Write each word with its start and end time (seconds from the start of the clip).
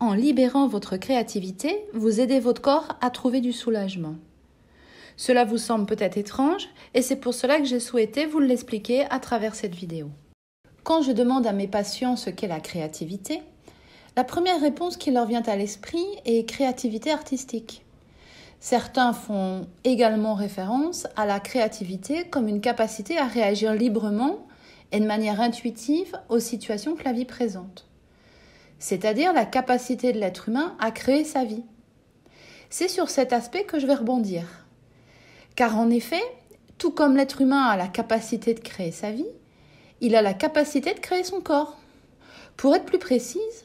en 0.00 0.12
libérant 0.14 0.68
votre 0.68 0.96
créativité, 0.96 1.86
vous 1.94 2.20
aidez 2.20 2.40
votre 2.40 2.60
corps 2.60 2.88
à 3.00 3.10
trouver 3.10 3.40
du 3.40 3.52
soulagement. 3.52 4.16
Cela 5.16 5.44
vous 5.44 5.58
semble 5.58 5.86
peut-être 5.86 6.18
étrange 6.18 6.68
et 6.94 7.00
c'est 7.00 7.16
pour 7.16 7.32
cela 7.32 7.58
que 7.58 7.64
j'ai 7.64 7.80
souhaité 7.80 8.26
vous 8.26 8.40
l'expliquer 8.40 9.06
à 9.10 9.18
travers 9.18 9.54
cette 9.54 9.74
vidéo. 9.74 10.10
Quand 10.84 11.02
je 11.02 11.12
demande 11.12 11.46
à 11.46 11.52
mes 11.52 11.68
patients 11.68 12.16
ce 12.16 12.30
qu'est 12.30 12.46
la 12.46 12.60
créativité, 12.60 13.42
la 14.16 14.24
première 14.24 14.60
réponse 14.60 14.96
qui 14.96 15.10
leur 15.10 15.26
vient 15.26 15.42
à 15.42 15.56
l'esprit 15.56 16.04
est 16.24 16.46
créativité 16.48 17.10
artistique. 17.10 17.84
Certains 18.60 19.12
font 19.12 19.66
également 19.84 20.34
référence 20.34 21.06
à 21.16 21.26
la 21.26 21.40
créativité 21.40 22.24
comme 22.24 22.48
une 22.48 22.60
capacité 22.60 23.18
à 23.18 23.26
réagir 23.26 23.74
librement 23.74 24.46
et 24.92 25.00
de 25.00 25.06
manière 25.06 25.40
intuitive 25.40 26.16
aux 26.28 26.38
situations 26.38 26.94
que 26.94 27.04
la 27.04 27.12
vie 27.12 27.24
présente, 27.24 27.86
c'est-à-dire 28.78 29.32
la 29.32 29.44
capacité 29.44 30.12
de 30.12 30.18
l'être 30.18 30.48
humain 30.48 30.76
à 30.78 30.90
créer 30.90 31.24
sa 31.24 31.44
vie. 31.44 31.64
C'est 32.70 32.88
sur 32.88 33.10
cet 33.10 33.32
aspect 33.32 33.64
que 33.64 33.78
je 33.78 33.86
vais 33.86 33.94
rebondir. 33.94 34.44
Car 35.54 35.78
en 35.78 35.90
effet, 35.90 36.22
tout 36.78 36.90
comme 36.90 37.16
l'être 37.16 37.40
humain 37.40 37.64
a 37.64 37.76
la 37.76 37.88
capacité 37.88 38.54
de 38.54 38.60
créer 38.60 38.92
sa 38.92 39.10
vie, 39.10 39.26
il 40.00 40.14
a 40.14 40.22
la 40.22 40.34
capacité 40.34 40.92
de 40.92 41.00
créer 41.00 41.24
son 41.24 41.40
corps. 41.40 41.78
Pour 42.56 42.74
être 42.74 42.84
plus 42.84 42.98
précise, 42.98 43.64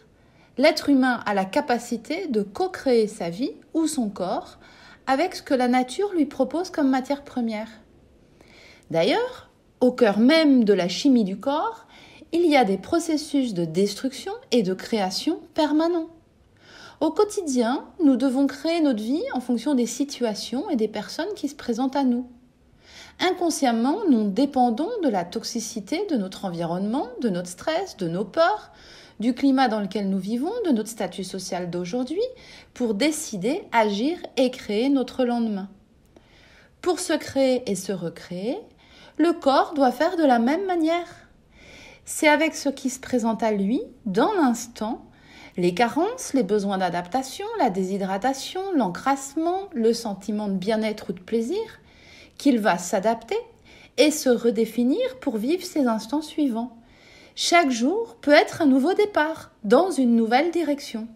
l'être 0.58 0.90
humain 0.90 1.22
a 1.26 1.34
la 1.34 1.46
capacité 1.46 2.28
de 2.28 2.42
co-créer 2.42 3.08
sa 3.08 3.30
vie 3.30 3.52
ou 3.74 3.88
son 3.88 4.10
corps 4.10 4.60
avec 5.08 5.36
ce 5.36 5.42
que 5.42 5.54
la 5.54 5.68
nature 5.68 6.14
lui 6.14 6.26
propose 6.26 6.70
comme 6.70 6.90
matière 6.90 7.24
première. 7.24 7.68
D'ailleurs, 8.92 9.50
au 9.82 9.92
cœur 9.92 10.20
même 10.20 10.64
de 10.64 10.74
la 10.74 10.88
chimie 10.88 11.24
du 11.24 11.38
corps, 11.38 11.88
il 12.34 12.46
y 12.46 12.56
a 12.56 12.64
des 12.64 12.78
processus 12.78 13.54
de 13.54 13.66
destruction 13.66 14.34
et 14.52 14.64
de 14.64 14.74
création 14.74 15.40
permanents. 15.54 16.10
Au 17.02 17.12
quotidien, 17.12 17.86
nous 18.04 18.16
devons 18.16 18.48
créer 18.48 18.80
notre 18.80 19.02
vie 19.02 19.24
en 19.34 19.40
fonction 19.40 19.74
des 19.74 19.88
situations 19.88 20.70
et 20.70 20.76
des 20.76 20.88
personnes 20.88 21.34
qui 21.36 21.50
se 21.50 21.56
présentent 21.56 21.96
à 21.96 22.04
nous. 22.04 22.30
Inconsciemment, 23.20 24.00
nous 24.10 24.30
dépendons 24.30 24.90
de 25.04 25.10
la 25.10 25.26
toxicité 25.26 26.06
de 26.10 26.16
notre 26.16 26.46
environnement, 26.46 27.08
de 27.22 27.30
notre 27.30 27.50
stress, 27.50 27.98
de 27.98 28.08
nos 28.08 28.26
peurs, 28.26 28.72
du 29.20 29.34
climat 29.34 29.68
dans 29.68 29.80
lequel 29.80 30.10
nous 30.10 30.18
vivons, 30.18 30.54
de 30.66 30.72
notre 30.72 30.90
statut 30.90 31.24
social 31.24 31.70
d'aujourd'hui, 31.70 32.22
pour 32.74 32.94
décider, 32.94 33.64
agir 33.72 34.18
et 34.38 34.50
créer 34.50 34.90
notre 34.90 35.26
lendemain. 35.26 35.70
Pour 36.82 37.00
se 37.00 37.14
créer 37.14 37.70
et 37.70 37.76
se 37.76 37.92
recréer, 37.92 38.58
le 39.18 39.34
corps 39.34 39.74
doit 39.76 39.92
faire 39.92 40.18
de 40.18 40.24
la 40.24 40.40
même 40.40 40.66
manière. 40.66 41.08
C'est 42.06 42.28
avec 42.28 42.56
ce 42.56 42.70
qui 42.70 42.90
se 42.90 43.00
présente 43.00 43.44
à 43.44 43.52
lui, 43.52 43.82
dans 44.06 44.34
l'instant, 44.34 45.06
les 45.58 45.74
carences, 45.74 46.34
les 46.34 46.44
besoins 46.44 46.78
d'adaptation, 46.78 47.46
la 47.60 47.70
déshydratation, 47.70 48.62
l'encrassement, 48.76 49.70
le 49.74 49.94
sentiment 49.94 50.48
de 50.48 50.56
bien-être 50.56 51.10
ou 51.10 51.14
de 51.14 51.20
plaisir, 51.20 51.62
qu'il 52.38 52.60
va 52.60 52.78
s'adapter 52.78 53.38
et 53.98 54.12
se 54.12 54.30
redéfinir 54.30 55.20
pour 55.20 55.38
vivre 55.38 55.64
ses 55.64 55.86
instants 55.88 56.22
suivants. 56.22 56.78
Chaque 57.36 57.70
jour 57.70 58.18
peut 58.22 58.32
être 58.32 58.62
un 58.62 58.66
nouveau 58.66 58.94
départ 58.94 59.52
dans 59.64 59.92
une 59.92 60.16
nouvelle 60.16 60.52
direction. 60.52 61.08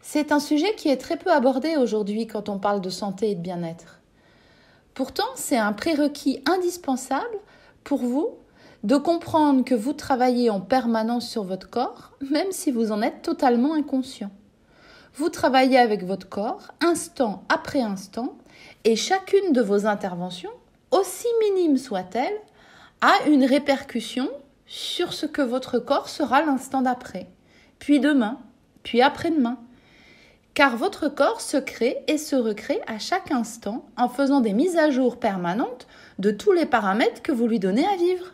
C'est 0.00 0.32
un 0.32 0.40
sujet 0.40 0.74
qui 0.76 0.88
est 0.88 0.96
très 0.96 1.16
peu 1.16 1.30
abordé 1.30 1.76
aujourd'hui 1.76 2.26
quand 2.26 2.48
on 2.48 2.58
parle 2.58 2.80
de 2.80 2.90
santé 2.90 3.30
et 3.30 3.34
de 3.34 3.40
bien-être. 3.40 4.00
Pourtant, 4.94 5.28
c'est 5.36 5.56
un 5.56 5.72
prérequis 5.72 6.42
indispensable 6.46 7.38
pour 7.84 7.98
vous 7.98 8.36
de 8.82 8.96
comprendre 8.96 9.64
que 9.64 9.74
vous 9.74 9.92
travaillez 9.92 10.50
en 10.50 10.60
permanence 10.60 11.28
sur 11.28 11.44
votre 11.44 11.70
corps, 11.70 12.12
même 12.30 12.50
si 12.50 12.70
vous 12.70 12.90
en 12.90 13.00
êtes 13.00 13.22
totalement 13.22 13.74
inconscient. 13.74 14.30
Vous 15.14 15.28
travaillez 15.28 15.78
avec 15.78 16.04
votre 16.04 16.28
corps, 16.28 16.72
instant 16.80 17.44
après 17.48 17.82
instant, 17.82 18.36
et 18.84 18.96
chacune 18.96 19.52
de 19.52 19.60
vos 19.60 19.86
interventions, 19.86 20.50
aussi 20.90 21.28
minime 21.44 21.76
soit-elle, 21.76 22.34
a 23.02 23.28
une 23.28 23.44
répercussion 23.44 24.28
sur 24.66 25.12
ce 25.12 25.26
que 25.26 25.42
votre 25.42 25.78
corps 25.78 26.08
sera 26.08 26.42
l'instant 26.42 26.82
d'après, 26.82 27.28
puis 27.78 28.00
demain, 28.00 28.38
puis 28.82 29.02
après-demain. 29.02 29.58
Car 30.54 30.76
votre 30.76 31.08
corps 31.08 31.40
se 31.40 31.56
crée 31.56 31.98
et 32.08 32.18
se 32.18 32.36
recrée 32.36 32.80
à 32.86 32.98
chaque 32.98 33.30
instant 33.30 33.86
en 33.96 34.08
faisant 34.08 34.40
des 34.40 34.52
mises 34.52 34.76
à 34.76 34.90
jour 34.90 35.18
permanentes 35.18 35.86
de 36.18 36.30
tous 36.30 36.52
les 36.52 36.66
paramètres 36.66 37.22
que 37.22 37.32
vous 37.32 37.46
lui 37.46 37.58
donnez 37.58 37.86
à 37.86 37.96
vivre 37.96 38.32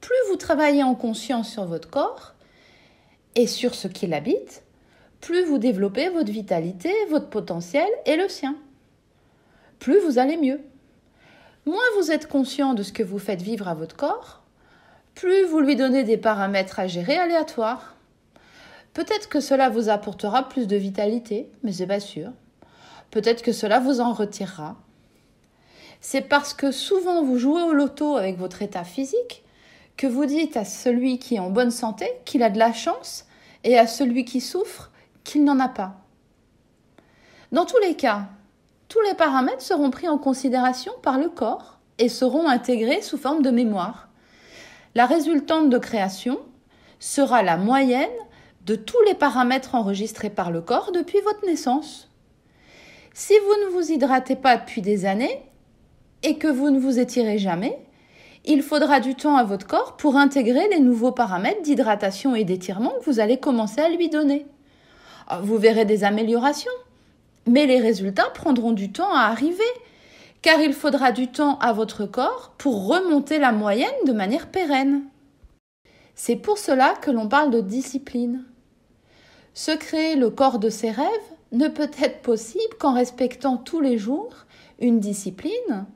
plus 0.00 0.16
vous 0.28 0.36
travaillez 0.36 0.82
en 0.82 0.94
conscience 0.94 1.50
sur 1.50 1.64
votre 1.64 1.90
corps 1.90 2.34
et 3.34 3.46
sur 3.46 3.74
ce 3.74 3.88
qui 3.88 4.06
l'habite, 4.06 4.62
plus 5.20 5.44
vous 5.44 5.58
développez 5.58 6.08
votre 6.08 6.30
vitalité, 6.30 6.92
votre 7.10 7.28
potentiel 7.28 7.88
et 8.06 8.16
le 8.16 8.28
sien. 8.28 8.56
Plus 9.78 10.00
vous 10.00 10.18
allez 10.18 10.36
mieux. 10.36 10.60
Moins 11.66 11.82
vous 11.96 12.10
êtes 12.10 12.26
conscient 12.26 12.74
de 12.74 12.82
ce 12.82 12.92
que 12.92 13.02
vous 13.02 13.18
faites 13.18 13.42
vivre 13.42 13.68
à 13.68 13.74
votre 13.74 13.96
corps, 13.96 14.42
plus 15.14 15.44
vous 15.44 15.60
lui 15.60 15.76
donnez 15.76 16.04
des 16.04 16.16
paramètres 16.16 16.80
à 16.80 16.86
gérer 16.86 17.16
aléatoires. 17.16 17.96
Peut-être 18.94 19.28
que 19.28 19.40
cela 19.40 19.68
vous 19.68 19.88
apportera 19.88 20.48
plus 20.48 20.66
de 20.66 20.76
vitalité, 20.76 21.50
mais 21.62 21.72
c'est 21.72 21.86
pas 21.86 22.00
sûr. 22.00 22.30
Peut-être 23.10 23.42
que 23.42 23.52
cela 23.52 23.80
vous 23.80 24.00
en 24.00 24.12
retirera. 24.12 24.76
C'est 26.00 26.22
parce 26.22 26.54
que 26.54 26.72
souvent 26.72 27.22
vous 27.22 27.38
jouez 27.38 27.62
au 27.62 27.72
loto 27.72 28.16
avec 28.16 28.38
votre 28.38 28.62
état 28.62 28.84
physique 28.84 29.44
que 30.00 30.06
vous 30.06 30.24
dites 30.24 30.56
à 30.56 30.64
celui 30.64 31.18
qui 31.18 31.34
est 31.34 31.40
en 31.40 31.50
bonne 31.50 31.70
santé 31.70 32.10
qu'il 32.24 32.42
a 32.42 32.48
de 32.48 32.58
la 32.58 32.72
chance 32.72 33.26
et 33.64 33.78
à 33.78 33.86
celui 33.86 34.24
qui 34.24 34.40
souffre 34.40 34.90
qu'il 35.24 35.44
n'en 35.44 35.60
a 35.60 35.68
pas. 35.68 35.96
Dans 37.52 37.66
tous 37.66 37.76
les 37.82 37.94
cas, 37.96 38.22
tous 38.88 39.02
les 39.02 39.12
paramètres 39.12 39.60
seront 39.60 39.90
pris 39.90 40.08
en 40.08 40.16
considération 40.16 40.90
par 41.02 41.18
le 41.18 41.28
corps 41.28 41.80
et 41.98 42.08
seront 42.08 42.48
intégrés 42.48 43.02
sous 43.02 43.18
forme 43.18 43.42
de 43.42 43.50
mémoire. 43.50 44.08
La 44.94 45.04
résultante 45.04 45.68
de 45.68 45.76
création 45.76 46.40
sera 46.98 47.42
la 47.42 47.58
moyenne 47.58 48.08
de 48.64 48.76
tous 48.76 49.02
les 49.06 49.14
paramètres 49.14 49.74
enregistrés 49.74 50.30
par 50.30 50.50
le 50.50 50.62
corps 50.62 50.92
depuis 50.92 51.20
votre 51.20 51.44
naissance. 51.44 52.08
Si 53.12 53.34
vous 53.38 53.66
ne 53.66 53.70
vous 53.74 53.92
hydratez 53.92 54.36
pas 54.36 54.56
depuis 54.56 54.80
des 54.80 55.04
années 55.04 55.42
et 56.22 56.38
que 56.38 56.48
vous 56.48 56.70
ne 56.70 56.80
vous 56.80 56.98
étirez 56.98 57.36
jamais, 57.36 57.78
il 58.44 58.62
faudra 58.62 59.00
du 59.00 59.14
temps 59.14 59.36
à 59.36 59.44
votre 59.44 59.66
corps 59.66 59.96
pour 59.96 60.16
intégrer 60.16 60.68
les 60.68 60.80
nouveaux 60.80 61.12
paramètres 61.12 61.62
d'hydratation 61.62 62.34
et 62.34 62.44
d'étirement 62.44 62.92
que 62.98 63.04
vous 63.10 63.20
allez 63.20 63.38
commencer 63.38 63.80
à 63.80 63.88
lui 63.88 64.08
donner. 64.08 64.46
Ah, 65.28 65.40
vous 65.42 65.58
verrez 65.58 65.84
des 65.84 66.04
améliorations, 66.04 66.72
mais 67.46 67.66
les 67.66 67.80
résultats 67.80 68.30
prendront 68.34 68.72
du 68.72 68.90
temps 68.90 69.12
à 69.12 69.24
arriver, 69.24 69.62
car 70.42 70.60
il 70.60 70.72
faudra 70.72 71.12
du 71.12 71.28
temps 71.28 71.58
à 71.58 71.72
votre 71.72 72.06
corps 72.06 72.54
pour 72.56 72.86
remonter 72.86 73.38
la 73.38 73.52
moyenne 73.52 73.88
de 74.06 74.12
manière 74.12 74.48
pérenne. 74.48 75.02
C'est 76.14 76.36
pour 76.36 76.58
cela 76.58 76.94
que 77.00 77.10
l'on 77.10 77.28
parle 77.28 77.50
de 77.50 77.60
discipline. 77.60 78.44
Se 79.54 79.72
créer 79.72 80.16
le 80.16 80.30
corps 80.30 80.58
de 80.58 80.70
ses 80.70 80.90
rêves 80.90 81.06
ne 81.52 81.68
peut 81.68 81.90
être 82.00 82.22
possible 82.22 82.74
qu'en 82.78 82.94
respectant 82.94 83.56
tous 83.56 83.80
les 83.80 83.98
jours 83.98 84.34
une 84.80 85.00
discipline 85.00 85.86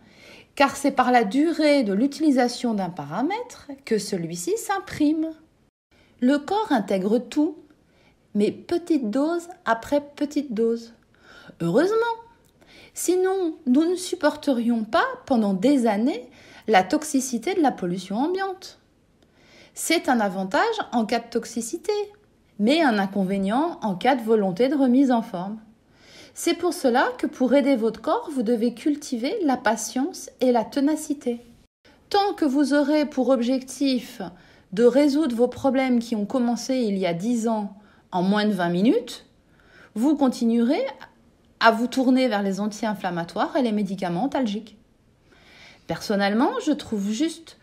car 0.55 0.77
c'est 0.77 0.93
par 0.93 1.11
la 1.11 1.25
durée 1.25 1.83
de 1.83 1.93
l'utilisation 1.93 2.75
d'un 2.75 2.91
paramètre 2.91 3.69
que 3.85 3.99
celui-ci 3.99 4.57
s'imprime. 4.57 5.31
Le 6.21 6.39
corps 6.39 6.71
intègre 6.71 7.19
tout, 7.19 7.57
mais 8.35 8.51
petite 8.51 9.11
dose 9.11 9.49
après 9.65 10.01
petite 10.17 10.55
dose. 10.55 10.93
Heureusement, 11.61 11.97
sinon 12.95 13.57
nous 13.67 13.85
ne 13.85 13.97
supporterions 13.97 14.85
pas 14.85 15.07
pendant 15.27 15.55
des 15.55 15.87
années 15.87 16.29
la 16.67 16.83
toxicité 16.83 17.55
de 17.55 17.61
la 17.61 17.73
pollution 17.73 18.17
ambiante. 18.17 18.79
C'est 19.75 20.09
un 20.09 20.21
avantage 20.21 20.77
en 20.93 21.05
cas 21.05 21.19
de 21.19 21.29
toxicité, 21.29 21.93
mais 22.59 22.81
un 22.81 22.99
inconvénient 22.99 23.79
en 23.83 23.97
cas 23.97 24.15
de 24.15 24.23
volonté 24.23 24.69
de 24.69 24.77
remise 24.77 25.11
en 25.11 25.23
forme. 25.23 25.59
C'est 26.37 26.55
pour 26.55 26.75
cela 26.75 27.13
que 27.17 27.29
pour 27.29 27.55
aider 27.55 27.77
votre 27.77 28.03
corps, 28.03 28.29
vous 28.33 28.43
devez 28.43 28.75
cultiver 28.75 29.37
la 29.45 29.57
patience 29.57 30.31
et 30.41 30.51
la 30.51 30.65
ténacité. 30.65 31.41
Tant 32.11 32.35
que 32.35 32.45
vous 32.45 32.75
aurez 32.75 33.07
pour 33.07 33.29
objectif 33.29 34.21
de 34.73 34.83
résoudre 34.83 35.37
vos 35.37 35.47
problèmes 35.47 36.01
qui 36.01 36.17
ont 36.17 36.27
commencé 36.27 36.75
il 36.75 36.99
y 36.99 37.07
a 37.07 37.15
10 37.15 37.47
ans 37.47 37.77
en 38.11 38.23
moins 38.23 38.47
de 38.47 38.53
20 38.53 38.69
minutes, 38.69 39.27
vous 39.95 40.17
continuerez 40.17 40.85
à 41.61 41.71
vous 41.71 41.87
tourner 41.87 42.27
vers 42.27 42.43
les 42.43 42.59
anti-inflammatoires 42.59 43.57
et 43.57 43.63
les 43.63 43.71
médicaments 43.71 44.25
antalgiques. 44.25 44.77
Personnellement, 45.87 46.51
je 46.67 46.73
trouve 46.73 47.13
juste 47.13 47.59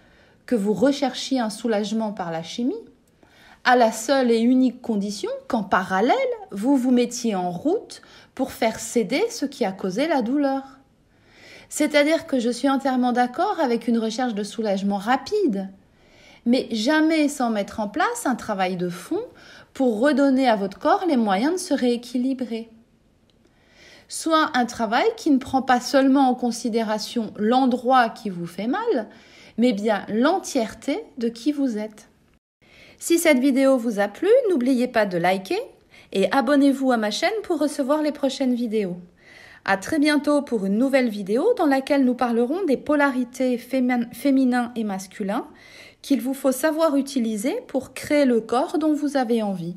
que 0.46 0.56
vous 0.56 0.74
recherchiez 0.74 1.40
un 1.40 1.50
soulagement 1.50 2.14
par 2.14 2.32
la 2.32 2.42
chimie, 2.42 2.74
à 3.66 3.76
la 3.76 3.92
seule 3.92 4.32
et 4.32 4.40
unique 4.40 4.82
condition 4.82 5.30
qu'en 5.50 5.64
parallèle, 5.64 6.16
vous 6.52 6.78
vous 6.78 6.92
mettiez 6.92 7.36
en 7.36 7.52
route 7.52 8.02
faire 8.50 8.80
céder 8.80 9.22
ce 9.30 9.46
qui 9.46 9.66
a 9.66 9.72
causé 9.72 10.08
la 10.08 10.24
douleur. 10.24 10.64
C'est-à-dire 11.70 12.26
que 12.26 12.40
je 12.40 12.50
suis 12.50 12.68
entièrement 12.68 13.12
d'accord 13.12 13.60
avec 13.62 13.88
une 13.88 14.00
recherche 14.00 14.34
de 14.34 14.44
soulagement 14.44 14.98
rapide, 14.98 15.70
mais 16.46 16.68
jamais 16.72 17.28
sans 17.28 17.52
mettre 17.52 17.80
en 17.80 17.88
place 17.88 18.26
un 18.26 18.34
travail 18.36 18.78
de 18.78 18.90
fond 18.90 19.22
pour 19.74 20.00
redonner 20.00 20.50
à 20.50 20.56
votre 20.56 20.80
corps 20.80 21.06
les 21.08 21.18
moyens 21.18 21.54
de 21.54 21.60
se 21.60 21.74
rééquilibrer. 21.74 22.70
Soit 24.10 24.50
un 24.56 24.66
travail 24.66 25.08
qui 25.16 25.32
ne 25.32 25.38
prend 25.38 25.62
pas 25.62 25.80
seulement 25.80 26.28
en 26.28 26.36
considération 26.36 27.32
l'endroit 27.38 28.10
qui 28.10 28.30
vous 28.30 28.48
fait 28.48 28.68
mal, 28.68 29.08
mais 29.58 29.72
bien 29.72 30.06
l'entièreté 30.10 31.04
de 31.18 31.30
qui 31.30 31.52
vous 31.52 31.78
êtes. 31.78 32.10
Si 33.00 33.18
cette 33.18 33.40
vidéo 33.40 33.78
vous 33.78 34.00
a 34.00 34.08
plu, 34.08 34.30
n'oubliez 34.50 34.88
pas 34.88 35.06
de 35.06 35.18
liker 35.18 35.62
et 36.12 36.32
abonnez-vous 36.32 36.92
à 36.92 36.98
ma 36.98 37.12
chaîne 37.12 37.30
pour 37.44 37.60
recevoir 37.60 38.02
les 38.02 38.12
prochaines 38.12 38.54
vidéos. 38.54 38.98
À 39.64 39.78
très 39.78 40.00
bientôt 40.00 40.42
pour 40.42 40.66
une 40.66 40.78
nouvelle 40.78 41.10
vidéo 41.10 41.54
dans 41.58 41.68
laquelle 41.68 42.04
nous 42.04 42.16
parlerons 42.16 42.66
des 42.66 42.78
polarités 42.78 43.58
féminin 43.58 44.72
et 44.76 44.84
masculin 44.84 45.48
qu'il 46.02 46.22
vous 46.22 46.34
faut 46.34 46.52
savoir 46.52 46.96
utiliser 46.96 47.56
pour 47.68 47.94
créer 47.94 48.26
le 48.26 48.42
corps 48.42 48.80
dont 48.80 48.94
vous 48.94 49.18
avez 49.18 49.44
envie. 49.44 49.76